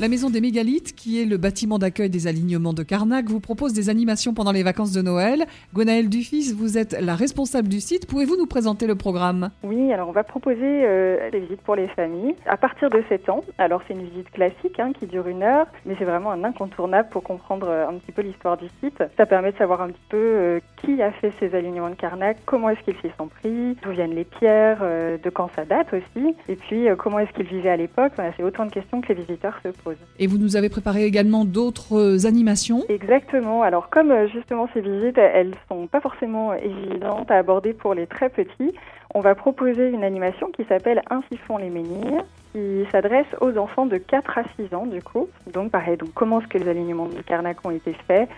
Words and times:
La 0.00 0.06
Maison 0.06 0.30
des 0.30 0.40
Mégalithes, 0.40 0.94
qui 0.94 1.20
est 1.20 1.24
le 1.24 1.38
bâtiment 1.38 1.76
d'accueil 1.76 2.08
des 2.08 2.28
alignements 2.28 2.72
de 2.72 2.84
Carnac, 2.84 3.26
vous 3.26 3.40
propose 3.40 3.72
des 3.72 3.90
animations 3.90 4.32
pendant 4.32 4.52
les 4.52 4.62
vacances 4.62 4.92
de 4.92 5.02
Noël. 5.02 5.44
Gwenaëlle 5.74 6.08
Dufis, 6.08 6.54
vous 6.56 6.78
êtes 6.78 6.92
la 7.00 7.16
responsable 7.16 7.66
du 7.66 7.80
site. 7.80 8.06
Pouvez-vous 8.06 8.36
nous 8.36 8.46
présenter 8.46 8.86
le 8.86 8.94
programme? 8.94 9.50
Oui, 9.64 9.92
alors 9.92 10.08
on 10.08 10.12
va 10.12 10.22
proposer 10.22 10.60
euh, 10.62 11.28
des 11.32 11.40
visites 11.40 11.62
pour 11.62 11.74
les 11.74 11.88
familles 11.88 12.36
à 12.46 12.56
partir 12.56 12.90
de 12.90 13.02
7 13.08 13.28
ans. 13.28 13.42
Alors 13.58 13.82
c'est 13.88 13.94
une 13.94 14.04
visite 14.04 14.30
classique 14.30 14.78
hein, 14.78 14.92
qui 14.96 15.06
dure 15.06 15.26
une 15.26 15.42
heure, 15.42 15.66
mais 15.84 15.96
c'est 15.98 16.04
vraiment 16.04 16.30
un 16.30 16.44
incontournable 16.44 17.08
pour 17.08 17.24
comprendre 17.24 17.66
euh, 17.68 17.88
un 17.88 17.94
petit 17.94 18.12
peu 18.12 18.22
l'histoire 18.22 18.56
du 18.56 18.68
site. 18.80 19.02
Ça 19.16 19.26
permet 19.26 19.50
de 19.50 19.56
savoir 19.56 19.82
un 19.82 19.88
petit 19.88 20.06
peu 20.10 20.16
euh, 20.16 20.60
qui 20.80 21.02
a 21.02 21.10
fait 21.10 21.32
ces 21.40 21.56
alignements 21.56 21.90
de 21.90 21.96
Carnac, 21.96 22.36
comment 22.46 22.70
est-ce 22.70 22.82
qu'ils 22.82 23.00
s'y 23.02 23.10
sont 23.18 23.26
pris, 23.26 23.76
d'où 23.82 23.90
viennent 23.90 24.14
les 24.14 24.24
pierres, 24.24 24.78
de 24.80 25.30
quand 25.30 25.50
ça 25.56 25.64
date 25.64 25.92
aussi, 25.92 26.36
et 26.48 26.54
puis 26.54 26.86
comment 26.98 27.18
est-ce 27.18 27.32
qu'ils 27.32 27.48
vivaient 27.48 27.70
à 27.70 27.76
l'époque. 27.76 28.12
C'est 28.36 28.44
autant 28.44 28.64
de 28.64 28.70
questions 28.70 29.00
que 29.00 29.08
les 29.08 29.24
visiteurs 29.24 29.58
se 29.64 29.70
posent. 29.70 29.87
Et 30.18 30.26
vous 30.26 30.38
nous 30.38 30.56
avez 30.56 30.68
préparé 30.68 31.04
également 31.04 31.44
d'autres 31.44 32.26
animations 32.26 32.84
Exactement. 32.88 33.62
Alors 33.62 33.90
comme 33.90 34.10
euh, 34.10 34.28
justement 34.28 34.68
ces 34.74 34.80
visites, 34.80 35.18
elles 35.18 35.54
sont 35.68 35.86
pas 35.86 36.00
forcément 36.00 36.54
évidentes 36.54 37.30
à 37.30 37.36
aborder 37.36 37.72
pour 37.72 37.94
les 37.94 38.06
très 38.06 38.28
petits, 38.28 38.74
on 39.14 39.20
va 39.20 39.34
proposer 39.34 39.88
une 39.88 40.04
animation 40.04 40.50
qui 40.50 40.64
s'appelle 40.64 41.02
Ainsi 41.10 41.36
font 41.38 41.56
les 41.56 41.70
menhirs 41.70 42.24
qui 42.52 42.84
s'adresse 42.92 43.26
aux 43.40 43.56
enfants 43.56 43.86
de 43.86 43.96
4 43.96 44.38
à 44.38 44.42
6 44.56 44.74
ans 44.74 44.86
du 44.86 45.02
coup. 45.02 45.28
Donc 45.52 45.70
pareil, 45.70 45.96
donc 45.96 46.10
comment 46.14 46.40
est-ce 46.40 46.48
que 46.48 46.58
les 46.58 46.68
alignements 46.68 47.08
de 47.08 47.20
Carnac 47.22 47.64
ont 47.66 47.70
été 47.70 47.94
faits, 48.06 48.28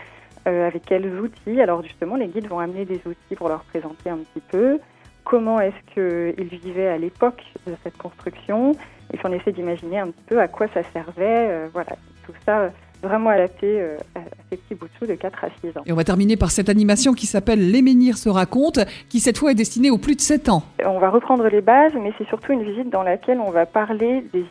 euh, 0.46 0.66
avec 0.66 0.84
quels 0.84 1.08
outils? 1.18 1.60
Alors 1.60 1.82
justement, 1.82 2.16
les 2.16 2.28
guides 2.28 2.48
vont 2.48 2.60
amener 2.60 2.84
des 2.84 3.00
outils 3.06 3.36
pour 3.36 3.48
leur 3.48 3.62
présenter 3.64 4.10
un 4.10 4.18
petit 4.18 4.42
peu 4.48 4.78
comment 5.30 5.60
est-ce 5.60 5.94
qu'ils 5.94 6.58
vivaient 6.58 6.88
à 6.88 6.98
l'époque 6.98 7.44
de 7.64 7.72
cette 7.84 7.96
construction 7.96 8.72
et 9.12 9.16
puis 9.16 9.26
on 9.28 9.32
essaie 9.32 9.52
d'imaginer 9.52 10.00
un 10.00 10.08
petit 10.08 10.24
peu 10.26 10.40
à 10.40 10.48
quoi 10.48 10.66
ça 10.74 10.82
servait. 10.92 11.48
Euh, 11.48 11.68
voilà, 11.72 11.92
tout 12.26 12.32
ça 12.44 12.70
vraiment 13.02 13.30
adapté 13.30 13.80
euh, 13.80 13.96
à 14.14 14.20
ces 14.50 14.56
petits 14.56 14.74
bouts 14.74 15.06
de 15.06 15.14
4 15.14 15.44
à 15.44 15.48
6 15.62 15.78
ans. 15.78 15.82
Et 15.86 15.92
on 15.92 15.96
va 15.96 16.04
terminer 16.04 16.36
par 16.36 16.50
cette 16.50 16.68
animation 16.68 17.14
qui 17.14 17.26
s'appelle 17.26 17.70
Les 17.70 17.80
Menhirs 17.80 18.18
se 18.18 18.28
racontent, 18.28 18.82
qui 19.08 19.20
cette 19.20 19.38
fois 19.38 19.52
est 19.52 19.54
destinée 19.54 19.90
aux 19.90 19.98
plus 19.98 20.16
de 20.16 20.20
7 20.20 20.48
ans. 20.48 20.62
On 20.84 20.98
va 20.98 21.10
reprendre 21.10 21.48
les 21.48 21.60
bases, 21.60 21.94
mais 21.94 22.12
c'est 22.18 22.26
surtout 22.28 22.52
une 22.52 22.62
visite 22.62 22.90
dans 22.90 23.02
laquelle 23.02 23.38
on 23.38 23.50
va 23.50 23.66
parler 23.66 24.24
des 24.32 24.44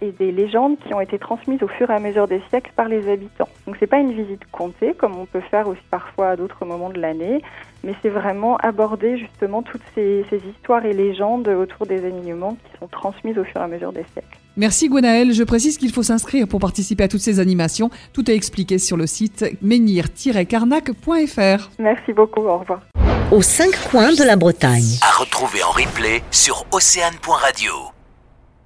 et 0.00 0.12
des 0.12 0.32
légendes 0.32 0.76
qui 0.86 0.94
ont 0.94 1.00
été 1.00 1.18
transmises 1.18 1.62
au 1.62 1.68
fur 1.68 1.90
et 1.90 1.94
à 1.94 1.98
mesure 1.98 2.26
des 2.26 2.40
siècles 2.50 2.72
par 2.74 2.88
les 2.88 3.10
habitants. 3.10 3.48
Donc 3.66 3.76
c'est 3.78 3.86
pas 3.86 3.98
une 3.98 4.12
visite 4.12 4.42
comptée 4.50 4.94
comme 4.94 5.16
on 5.16 5.26
peut 5.26 5.42
faire 5.50 5.68
aussi 5.68 5.82
parfois 5.90 6.30
à 6.30 6.36
d'autres 6.36 6.64
moments 6.64 6.90
de 6.90 7.00
l'année, 7.00 7.42
mais 7.84 7.94
c'est 8.02 8.08
vraiment 8.08 8.56
aborder 8.58 9.18
justement 9.18 9.62
toutes 9.62 9.82
ces, 9.94 10.24
histoires 10.56 10.84
et 10.84 10.92
légendes 10.92 11.48
autour 11.48 11.86
des 11.86 12.04
alignements 12.04 12.56
qui 12.64 12.78
sont 12.78 12.88
transmises 12.88 13.38
au 13.38 13.44
fur 13.44 13.60
et 13.60 13.64
à 13.64 13.68
mesure 13.68 13.92
des 13.92 14.04
siècles. 14.12 14.38
Merci 14.56 14.88
Gwenaëlle. 14.88 15.32
Je 15.32 15.44
précise 15.44 15.78
qu'il 15.78 15.92
faut 15.92 16.02
s'inscrire 16.02 16.46
pour 16.46 16.60
participer 16.60 17.04
à 17.04 17.08
toutes 17.08 17.20
ces 17.20 17.40
animations. 17.40 17.88
Tout 18.12 18.30
est 18.30 18.34
expliqué 18.34 18.76
sur 18.78 18.98
le 18.98 19.06
site 19.06 19.46
menhir-carnac.fr. 19.62 21.70
Merci 21.78 22.12
beaucoup. 22.12 22.42
Au 22.42 22.58
revoir. 22.58 22.82
Aux 23.30 23.42
cinq 23.42 23.70
coins 23.90 24.12
de 24.12 24.24
la 24.24 24.36
Bretagne. 24.36 24.98
À 25.00 25.18
retrouver 25.18 25.62
en 25.62 25.70
replay 25.70 26.22
sur 26.30 26.66
océane.radio. 26.70 27.72